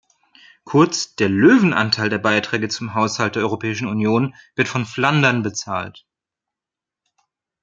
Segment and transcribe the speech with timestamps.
[0.63, 6.07] Kurz, der Löwenanteil der Beiträge zum Haushalt der Europäischen Union wird von Flandern bezahlt.